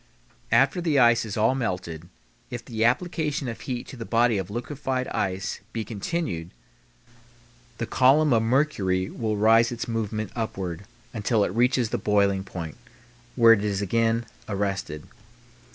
After 0.51 0.81
the 0.81 0.97
ice 0.97 1.25
is 1.25 1.37
all 1.37 1.53
melted, 1.53 2.09
if 2.49 2.65
the 2.65 2.83
application 2.83 3.47
of 3.47 3.61
heat 3.61 3.85
to 3.89 3.95
the 3.95 4.03
body 4.03 4.39
of 4.39 4.49
liquefied 4.49 5.07
ice 5.09 5.59
be 5.73 5.83
continued, 5.85 6.49
the 7.77 7.85
column 7.85 8.33
of 8.33 8.41
mercury 8.41 9.11
will 9.11 9.37
resume 9.37 9.75
its 9.75 9.87
movement 9.87 10.31
upward 10.35 10.85
until 11.13 11.43
it 11.43 11.49
reaches 11.53 11.91
the 11.91 11.99
boiling 11.99 12.43
point, 12.43 12.77
where 13.35 13.53
it 13.53 13.63
is 13.63 13.79
again 13.79 14.25
arrested. 14.49 15.03